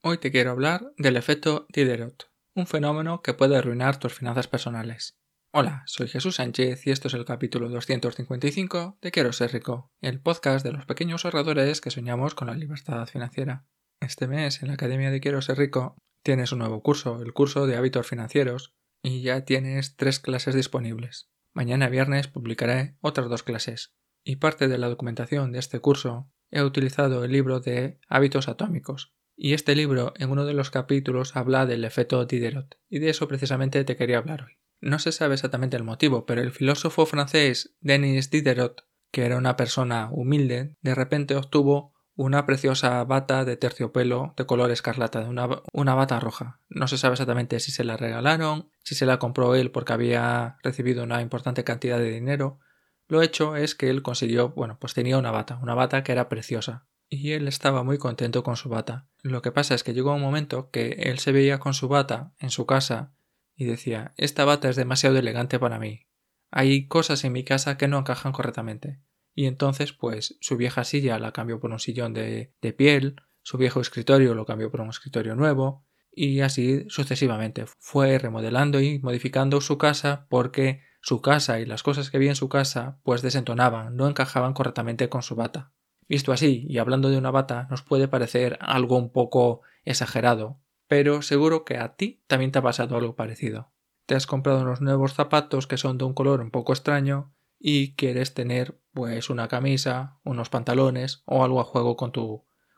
Hoy 0.00 0.18
te 0.18 0.30
quiero 0.30 0.52
hablar 0.52 0.92
del 0.96 1.16
efecto 1.16 1.66
Diderot, 1.70 2.30
un 2.54 2.68
fenómeno 2.68 3.20
que 3.20 3.34
puede 3.34 3.56
arruinar 3.56 3.98
tus 3.98 4.14
finanzas 4.14 4.46
personales. 4.46 5.18
Hola, 5.52 5.82
soy 5.86 6.06
Jesús 6.06 6.36
Sánchez 6.36 6.86
y 6.86 6.92
esto 6.92 7.08
es 7.08 7.14
el 7.14 7.24
capítulo 7.24 7.68
255 7.68 8.98
de 9.02 9.10
Quiero 9.10 9.32
ser 9.32 9.52
rico, 9.52 9.90
el 10.00 10.20
podcast 10.20 10.64
de 10.64 10.70
los 10.70 10.86
pequeños 10.86 11.24
ahorradores 11.24 11.80
que 11.80 11.90
soñamos 11.90 12.36
con 12.36 12.46
la 12.46 12.54
libertad 12.54 13.08
financiera. 13.08 13.66
Este 14.00 14.28
mes 14.28 14.62
en 14.62 14.68
la 14.68 14.74
Academia 14.74 15.10
de 15.10 15.20
Quiero 15.20 15.42
ser 15.42 15.58
rico 15.58 15.96
tienes 16.22 16.52
un 16.52 16.60
nuevo 16.60 16.80
curso, 16.80 17.20
el 17.20 17.32
curso 17.32 17.66
de 17.66 17.76
hábitos 17.76 18.06
financieros, 18.06 18.76
y 19.02 19.22
ya 19.22 19.44
tienes 19.44 19.96
tres 19.96 20.20
clases 20.20 20.54
disponibles. 20.54 21.28
Mañana 21.54 21.88
viernes 21.88 22.28
publicaré 22.28 22.96
otras 23.00 23.28
dos 23.28 23.42
clases, 23.42 23.94
y 24.22 24.36
parte 24.36 24.68
de 24.68 24.78
la 24.78 24.88
documentación 24.88 25.50
de 25.50 25.58
este 25.58 25.80
curso 25.80 26.30
he 26.52 26.62
utilizado 26.62 27.24
el 27.24 27.32
libro 27.32 27.58
de 27.58 27.98
hábitos 28.06 28.46
atómicos, 28.46 29.12
y 29.40 29.54
este 29.54 29.76
libro, 29.76 30.12
en 30.16 30.30
uno 30.30 30.44
de 30.44 30.52
los 30.52 30.72
capítulos, 30.72 31.36
habla 31.36 31.64
del 31.64 31.84
efecto 31.84 32.24
Diderot, 32.24 32.76
y 32.88 32.98
de 32.98 33.10
eso 33.10 33.28
precisamente 33.28 33.84
te 33.84 33.96
quería 33.96 34.18
hablar 34.18 34.42
hoy. 34.42 34.58
No 34.80 34.98
se 34.98 35.12
sabe 35.12 35.34
exactamente 35.34 35.76
el 35.76 35.84
motivo, 35.84 36.26
pero 36.26 36.42
el 36.42 36.50
filósofo 36.50 37.06
francés 37.06 37.76
Denis 37.80 38.30
Diderot, 38.30 38.88
que 39.12 39.24
era 39.24 39.36
una 39.36 39.56
persona 39.56 40.08
humilde, 40.10 40.74
de 40.82 40.94
repente 40.96 41.36
obtuvo 41.36 41.94
una 42.16 42.46
preciosa 42.46 43.04
bata 43.04 43.44
de 43.44 43.56
terciopelo 43.56 44.34
de 44.36 44.44
color 44.44 44.72
escarlata, 44.72 45.20
una, 45.20 45.62
una 45.72 45.94
bata 45.94 46.18
roja. 46.18 46.60
No 46.68 46.88
se 46.88 46.98
sabe 46.98 47.14
exactamente 47.14 47.60
si 47.60 47.70
se 47.70 47.84
la 47.84 47.96
regalaron, 47.96 48.72
si 48.82 48.96
se 48.96 49.06
la 49.06 49.20
compró 49.20 49.54
él 49.54 49.70
porque 49.70 49.92
había 49.92 50.56
recibido 50.64 51.04
una 51.04 51.22
importante 51.22 51.62
cantidad 51.62 51.98
de 51.98 52.10
dinero. 52.10 52.58
Lo 53.06 53.22
hecho 53.22 53.54
es 53.54 53.76
que 53.76 53.88
él 53.88 54.02
consiguió, 54.02 54.48
bueno, 54.48 54.78
pues 54.80 54.94
tenía 54.94 55.16
una 55.16 55.30
bata, 55.30 55.60
una 55.62 55.74
bata 55.74 56.02
que 56.02 56.10
era 56.10 56.28
preciosa 56.28 56.88
y 57.08 57.32
él 57.32 57.48
estaba 57.48 57.82
muy 57.82 57.98
contento 57.98 58.42
con 58.42 58.56
su 58.56 58.68
bata. 58.68 59.06
Lo 59.22 59.42
que 59.42 59.52
pasa 59.52 59.74
es 59.74 59.82
que 59.82 59.94
llegó 59.94 60.14
un 60.14 60.20
momento 60.20 60.70
que 60.70 60.90
él 61.00 61.18
se 61.18 61.32
veía 61.32 61.58
con 61.58 61.74
su 61.74 61.88
bata 61.88 62.32
en 62.38 62.50
su 62.50 62.66
casa 62.66 63.12
y 63.56 63.64
decía 63.64 64.12
esta 64.16 64.44
bata 64.44 64.68
es 64.68 64.76
demasiado 64.76 65.18
elegante 65.18 65.58
para 65.58 65.78
mí. 65.78 66.06
Hay 66.50 66.86
cosas 66.86 67.24
en 67.24 67.32
mi 67.32 67.44
casa 67.44 67.76
que 67.76 67.88
no 67.88 67.98
encajan 67.98 68.32
correctamente. 68.32 69.00
Y 69.34 69.46
entonces, 69.46 69.92
pues, 69.92 70.36
su 70.40 70.56
vieja 70.56 70.82
silla 70.84 71.18
la 71.18 71.32
cambió 71.32 71.60
por 71.60 71.70
un 71.70 71.78
sillón 71.78 72.12
de, 72.12 72.52
de 72.60 72.72
piel, 72.72 73.16
su 73.42 73.56
viejo 73.56 73.80
escritorio 73.80 74.34
lo 74.34 74.46
cambió 74.46 74.70
por 74.70 74.80
un 74.80 74.88
escritorio 74.88 75.36
nuevo, 75.36 75.84
y 76.10 76.40
así 76.40 76.84
sucesivamente. 76.88 77.66
Fue 77.78 78.18
remodelando 78.18 78.80
y 78.80 78.98
modificando 78.98 79.60
su 79.60 79.78
casa 79.78 80.26
porque 80.28 80.82
su 81.00 81.20
casa 81.22 81.60
y 81.60 81.66
las 81.66 81.84
cosas 81.84 82.10
que 82.10 82.18
vi 82.18 82.28
en 82.28 82.34
su 82.34 82.48
casa 82.48 82.98
pues 83.04 83.22
desentonaban, 83.22 83.96
no 83.96 84.08
encajaban 84.08 84.52
correctamente 84.52 85.08
con 85.08 85.22
su 85.22 85.36
bata. 85.36 85.72
Visto 86.08 86.32
así, 86.32 86.64
y 86.68 86.78
hablando 86.78 87.10
de 87.10 87.18
una 87.18 87.30
bata, 87.30 87.66
nos 87.70 87.82
puede 87.82 88.08
parecer 88.08 88.58
algo 88.60 88.96
un 88.96 89.10
poco 89.10 89.60
exagerado, 89.84 90.58
pero 90.86 91.20
seguro 91.20 91.64
que 91.64 91.76
a 91.76 91.96
ti 91.96 92.22
también 92.26 92.50
te 92.50 92.58
ha 92.58 92.62
pasado 92.62 92.96
algo 92.96 93.14
parecido. 93.14 93.72
Te 94.06 94.14
has 94.14 94.26
comprado 94.26 94.62
unos 94.62 94.80
nuevos 94.80 95.12
zapatos 95.12 95.66
que 95.66 95.76
son 95.76 95.98
de 95.98 96.04
un 96.04 96.14
color 96.14 96.40
un 96.40 96.50
poco 96.50 96.72
extraño 96.72 97.34
y 97.58 97.94
quieres 97.94 98.32
tener 98.32 98.80
pues 98.92 99.28
una 99.28 99.48
camisa, 99.48 100.18
unos 100.24 100.48
pantalones 100.48 101.22
o 101.26 101.44
algo 101.44 101.60
a 101.60 101.64
juego 101.64 101.96
con, 101.96 102.10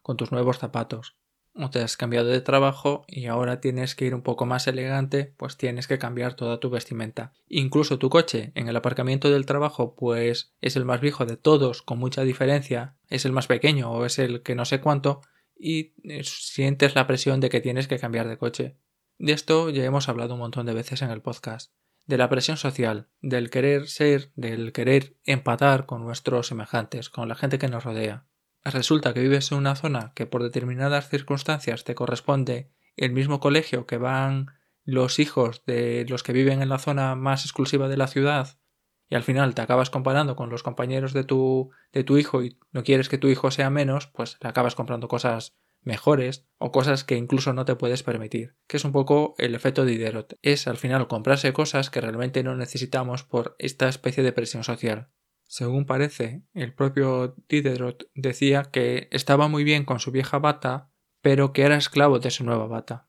con 0.03 0.17
tus 0.17 0.33
nuevos 0.33 0.59
zapatos 0.59 1.19
o 1.55 1.71
te 1.71 1.81
has 1.81 1.97
cambiado 1.97 2.28
de 2.28 2.41
trabajo 2.41 3.05
y 3.09 3.27
ahora 3.27 3.61
tienes 3.61 3.94
que 3.94 4.05
ir 4.05 4.15
un 4.15 4.22
poco 4.22 4.47
más 4.47 4.66
elegante, 4.66 5.34
pues 5.37 5.56
tienes 5.56 5.87
que 5.88 5.99
cambiar 5.99 6.34
toda 6.34 6.61
tu 6.61 6.71
vestimenta. 6.71 7.33
Incluso 7.49 7.99
tu 7.99 8.09
coche 8.09 8.53
en 8.55 8.69
el 8.69 8.77
aparcamiento 8.77 9.31
del 9.31 9.47
trabajo, 9.47 9.94
pues 9.97 10.55
es 10.61 10.77
el 10.77 10.84
más 10.84 11.00
viejo 11.00 11.27
de 11.27 11.37
todos, 11.37 11.83
con 11.83 11.99
mucha 11.99 12.22
diferencia, 12.22 12.97
es 13.09 13.25
el 13.25 13.33
más 13.33 13.47
pequeño 13.47 13.91
o 13.91 14.05
es 14.05 14.19
el 14.19 14.43
que 14.43 14.55
no 14.55 14.65
sé 14.65 14.81
cuánto, 14.81 15.22
y 15.56 15.94
eh, 16.05 16.22
sientes 16.25 16.94
la 16.94 17.06
presión 17.06 17.41
de 17.41 17.50
que 17.50 17.61
tienes 17.61 17.88
que 17.88 17.99
cambiar 17.99 18.28
de 18.28 18.38
coche. 18.38 18.77
De 19.19 19.32
esto 19.32 19.71
ya 19.71 19.84
hemos 19.84 20.09
hablado 20.09 20.34
un 20.34 20.41
montón 20.41 20.67
de 20.67 20.75
veces 20.75 21.03
en 21.03 21.11
el 21.11 21.21
podcast. 21.21 21.72
De 22.06 22.17
la 22.17 22.31
presión 22.31 22.56
social, 22.56 23.09
del 23.21 23.50
querer 23.50 23.87
ser, 23.87 24.32
del 24.34 24.72
querer 24.72 25.17
empatar 25.25 25.84
con 25.84 26.03
nuestros 26.03 26.47
semejantes, 26.47 27.11
con 27.11 27.28
la 27.28 27.34
gente 27.34 27.59
que 27.59 27.69
nos 27.69 27.84
rodea 27.84 28.30
resulta 28.65 29.15
que 29.15 29.21
vives 29.21 29.53
en 29.53 29.59
una 29.59 29.76
zona 29.76 30.12
que 30.15 30.26
por 30.26 30.43
determinadas 30.43 31.09
circunstancias 31.09 31.84
te 31.84 31.94
corresponde 31.94 32.71
el 32.97 33.12
mismo 33.12 33.41
colegio 33.41 33.87
que 33.87 33.97
van 33.97 34.47
los 34.84 35.19
hijos 35.19 35.62
de 35.66 36.06
los 36.09 36.22
que 36.22 36.32
viven 36.32 36.62
en 36.62 36.69
la 36.69 36.78
zona 36.78 37.15
más 37.15 37.44
exclusiva 37.44 37.88
de 37.88 37.97
la 37.97 38.06
ciudad 38.06 38.59
y 39.10 39.16
al 39.16 39.25
final 39.25 39.54
te 39.54 39.62
acabas 39.62 39.91
comparando 39.91 40.37
con 40.37 40.50
los 40.50 40.62
compañeros 40.62 41.12
de 41.12 41.25
tu, 41.25 41.70
de 41.93 42.04
tu 42.04 42.16
hijo 42.16 42.43
y 42.44 42.59
no 42.70 42.84
quieres 42.84 43.09
que 43.09 43.19
tu 43.19 43.28
hijo 43.28 43.50
sea 43.50 43.69
menos, 43.69 44.06
pues 44.06 44.38
le 44.41 44.49
acabas 44.49 44.76
comprando 44.76 45.09
cosas 45.09 45.56
mejores 45.82 46.47
o 46.59 46.70
cosas 46.70 47.04
que 47.04 47.16
incluso 47.16 47.53
no 47.53 47.65
te 47.65 47.75
puedes 47.75 48.03
permitir, 48.04 48.54
que 48.69 48.76
es 48.76 48.84
un 48.84 48.93
poco 48.93 49.34
el 49.38 49.54
efecto 49.54 49.84
de 49.84 49.93
Diderot. 49.93 50.38
Es 50.43 50.69
al 50.69 50.76
final 50.76 51.09
comprarse 51.09 51.53
cosas 51.53 51.91
que 51.91 52.00
realmente 52.00 52.44
no 52.44 52.54
necesitamos 52.54 53.25
por 53.25 53.56
esta 53.59 53.88
especie 53.88 54.22
de 54.22 54.32
presión 54.32 54.62
social. 54.62 55.09
Según 55.50 55.84
parece, 55.84 56.44
el 56.55 56.72
propio 56.72 57.34
Diderot 57.49 58.09
decía 58.15 58.62
que 58.71 59.09
estaba 59.11 59.49
muy 59.49 59.65
bien 59.65 59.84
con 59.84 59.99
su 59.99 60.12
vieja 60.12 60.38
bata, 60.38 60.93
pero 61.22 61.53
que 61.53 61.62
era 61.62 61.77
esclavo 61.77 62.21
de 62.21 62.31
su 62.31 62.44
nueva 62.44 62.69
bata. 62.69 63.09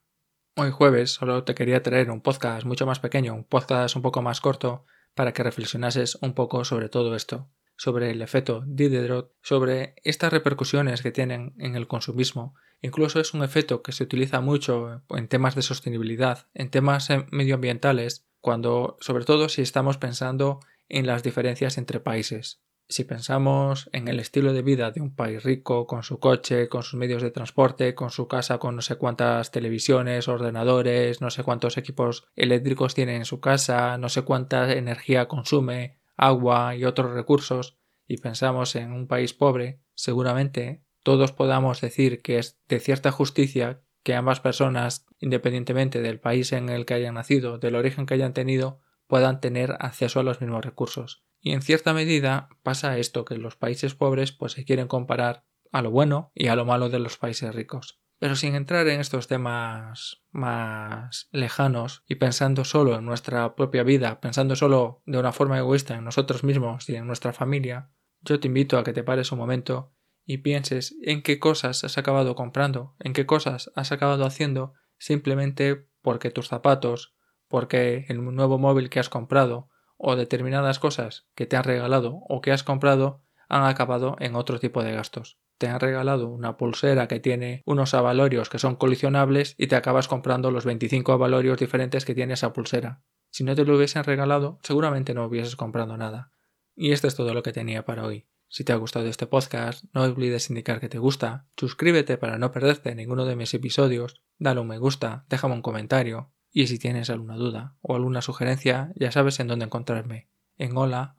Hoy 0.58 0.72
jueves 0.72 1.12
solo 1.12 1.44
te 1.44 1.54
quería 1.54 1.84
traer 1.84 2.10
un 2.10 2.22
podcast 2.22 2.66
mucho 2.66 2.88
más 2.88 3.00
pequeño, 3.00 3.36
un 3.36 3.44
podcast 3.44 3.96
un 3.96 4.02
poco 4.02 4.24
más 4.24 4.42
corto, 4.42 4.88
para 5.14 5.34
que 5.34 5.44
reflexionases 5.44 6.18
un 6.24 6.34
poco 6.34 6.66
sobre 6.66 6.90
todo 6.90 7.16
esto, 7.16 7.52
sobre 7.78 8.10
el 8.10 8.24
efecto 8.24 8.64
Diderot, 8.66 9.36
sobre 9.44 9.94
estas 10.04 10.34
repercusiones 10.34 11.04
que 11.04 11.12
tienen 11.12 11.54
en 11.60 11.76
el 11.76 11.88
consumismo. 11.88 12.56
Incluso 12.82 13.20
es 13.20 13.36
un 13.36 13.44
efecto 13.44 13.84
que 13.84 13.92
se 13.92 14.04
utiliza 14.04 14.42
mucho 14.42 15.04
en 15.10 15.28
temas 15.28 15.54
de 15.54 15.62
sostenibilidad, 15.62 16.48
en 16.56 16.72
temas 16.72 17.08
medioambientales, 17.30 18.28
cuando, 18.40 18.98
sobre 19.00 19.26
todo 19.26 19.48
si 19.48 19.62
estamos 19.62 20.00
pensando 20.00 20.60
en 20.92 21.08
las 21.08 21.24
diferencias 21.24 21.78
entre 21.78 22.00
países. 22.00 22.62
Si 22.90 23.06
pensamos 23.06 23.90
en 23.94 24.10
el 24.10 24.20
estilo 24.20 24.52
de 24.52 24.62
vida 24.62 24.92
de 24.92 25.00
un 25.00 25.16
país 25.16 25.42
rico, 25.44 25.88
con 25.88 26.04
su 26.04 26.20
coche, 26.20 26.68
con 26.68 26.84
sus 26.84 26.96
medios 26.96 27.22
de 27.24 27.32
transporte, 27.32 27.96
con 27.96 28.10
su 28.10 28.28
casa, 28.28 28.58
con 28.58 28.76
no 28.76 28.82
sé 28.82 28.98
cuántas 28.98 29.52
televisiones, 29.52 30.28
ordenadores, 30.28 31.22
no 31.22 31.30
sé 31.30 31.44
cuántos 31.44 31.78
equipos 31.78 32.28
eléctricos 32.36 32.94
tiene 32.94 33.16
en 33.16 33.24
su 33.24 33.40
casa, 33.40 33.98
no 33.98 34.10
sé 34.10 34.24
cuánta 34.24 34.74
energía 34.74 35.30
consume, 35.30 36.00
agua 36.18 36.76
y 36.76 36.84
otros 36.84 37.14
recursos, 37.14 37.78
y 38.06 38.18
pensamos 38.18 38.76
en 38.76 38.92
un 38.92 39.08
país 39.08 39.34
pobre, 39.34 39.80
seguramente 39.96 40.84
todos 41.04 41.32
podamos 41.32 41.80
decir 41.80 42.22
que 42.22 42.38
es 42.38 42.60
de 42.68 42.82
cierta 42.82 43.12
justicia 43.12 43.82
que 44.04 44.16
ambas 44.16 44.42
personas, 44.42 45.06
independientemente 45.20 46.02
del 46.02 46.20
país 46.20 46.52
en 46.52 46.68
el 46.68 46.86
que 46.86 46.96
hayan 46.96 47.14
nacido, 47.16 47.58
del 47.58 47.76
origen 47.76 48.06
que 48.06 48.16
hayan 48.16 48.34
tenido, 48.34 48.82
puedan 49.12 49.42
tener 49.42 49.76
acceso 49.82 50.22
a 50.22 50.24
los 50.24 50.40
mismos 50.40 50.64
recursos. 50.64 51.26
Y 51.42 51.52
en 51.52 51.62
cierta 51.62 51.94
medida 51.94 52.48
pasa 52.64 52.98
esto, 52.98 53.26
que 53.26 53.38
los 53.38 53.58
países 53.58 53.94
pobres 53.94 54.32
pues 54.32 54.54
se 54.54 54.64
quieren 54.64 54.88
comparar 54.88 55.44
a 55.74 55.82
lo 55.82 55.92
bueno 55.92 56.32
y 56.34 56.48
a 56.48 56.56
lo 56.56 56.64
malo 56.64 56.88
de 56.88 57.00
los 57.00 57.18
países 57.18 57.54
ricos. 57.54 58.00
Pero 58.20 58.38
sin 58.38 58.56
entrar 58.56 58.88
en 58.88 59.02
estos 59.02 59.28
temas 59.28 60.24
más 60.32 61.28
lejanos 61.34 62.06
y 62.08 62.16
pensando 62.16 62.64
solo 62.64 62.96
en 62.96 63.04
nuestra 63.04 63.54
propia 63.54 63.84
vida, 63.84 64.22
pensando 64.22 64.56
solo 64.56 65.04
de 65.06 65.18
una 65.18 65.34
forma 65.34 65.58
egoísta 65.58 65.98
en 65.98 66.06
nosotros 66.06 66.46
mismos 66.46 66.88
y 66.88 66.96
en 66.96 67.06
nuestra 67.06 67.34
familia, 67.34 67.92
yo 68.22 68.40
te 68.40 68.48
invito 68.48 68.78
a 68.78 68.86
que 68.86 68.94
te 68.94 69.04
pares 69.04 69.34
un 69.34 69.40
momento 69.40 69.94
y 70.24 70.38
pienses 70.38 70.96
en 71.02 71.22
qué 71.22 71.38
cosas 71.38 71.84
has 71.84 71.98
acabado 71.98 72.34
comprando, 72.36 72.96
en 73.00 73.12
qué 73.12 73.26
cosas 73.26 73.74
has 73.76 73.92
acabado 73.92 74.24
haciendo 74.26 74.72
simplemente 74.98 75.90
porque 76.02 76.32
tus 76.32 76.48
zapatos, 76.48 77.14
porque 77.52 78.06
el 78.10 78.24
nuevo 78.24 78.58
móvil 78.58 78.90
que 78.90 79.00
has 79.00 79.10
comprado 79.10 79.70
o 79.98 80.16
determinadas 80.16 80.80
cosas 80.80 81.28
que 81.36 81.46
te 81.46 81.56
han 81.56 81.64
regalado 81.64 82.22
o 82.28 82.42
que 82.42 82.52
has 82.52 82.64
comprado 82.64 83.22
han 83.48 83.64
acabado 83.66 84.16
en 84.20 84.36
otro 84.36 84.60
tipo 84.60 84.82
de 84.82 84.94
gastos. 84.94 85.38
Te 85.60 85.68
han 85.68 85.80
regalado 85.80 86.28
una 86.30 86.58
pulsera 86.58 87.08
que 87.08 87.20
tiene 87.20 87.62
unos 87.68 87.94
avalorios 87.94 88.50
que 88.50 88.58
son 88.58 88.76
colisionables 88.76 89.54
y 89.60 89.68
te 89.68 89.76
acabas 89.76 90.08
comprando 90.08 90.50
los 90.50 90.66
25 90.66 91.12
avalorios 91.12 91.60
diferentes 91.60 92.04
que 92.04 92.16
tiene 92.16 92.34
esa 92.34 92.54
pulsera. 92.54 93.04
Si 93.30 93.44
no 93.44 93.54
te 93.54 93.64
lo 93.64 93.76
hubiesen 93.78 94.04
regalado, 94.04 94.60
seguramente 94.64 95.14
no 95.14 95.26
hubieses 95.26 95.56
comprado 95.56 95.98
nada. 95.98 96.32
Y 96.76 96.94
esto 96.94 97.08
es 97.08 97.16
todo 97.16 97.36
lo 97.36 97.44
que 97.44 97.54
tenía 97.54 97.86
para 97.86 98.06
hoy. 98.06 98.26
Si 98.48 98.64
te 98.64 98.74
ha 98.74 98.78
gustado 98.78 99.06
este 99.08 99.28
podcast, 99.28 99.86
no 99.94 100.02
olvides 100.02 100.50
indicar 100.50 100.80
que 100.80 100.90
te 100.90 100.98
gusta, 100.98 101.48
suscríbete 101.56 102.18
para 102.18 102.38
no 102.38 102.52
perderte 102.52 102.96
ninguno 102.96 103.26
de 103.26 103.36
mis 103.36 103.54
episodios, 103.54 104.22
dale 104.40 104.60
un 104.60 104.68
me 104.68 104.78
gusta, 104.78 105.26
déjame 105.30 105.54
un 105.54 105.62
comentario, 105.62 106.34
y 106.52 106.68
si 106.68 106.80
tienes 106.80 107.10
alguna 107.10 107.36
duda 107.36 107.76
o 107.82 107.96
alguna 107.96 108.22
sugerencia, 108.22 108.92
ya 108.96 109.12
sabes 109.12 109.40
en 109.40 109.48
dónde 109.48 109.66
encontrarme, 109.66 110.30
en 110.58 110.76
hola 110.76 111.16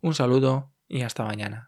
Un 0.00 0.14
saludo 0.14 0.72
y 0.88 1.02
hasta 1.02 1.24
mañana. 1.24 1.67